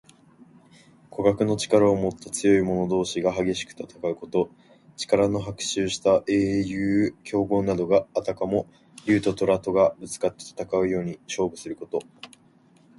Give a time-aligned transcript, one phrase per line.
[1.11, 4.49] 互角の力をもった強い者同士が激しく戦うこと。
[4.97, 6.33] 力の伯仲した英
[6.67, 8.65] 雄・強豪などが、あたかも
[9.05, 12.01] 竜ととらとがぶつかって戦うように勝負すること。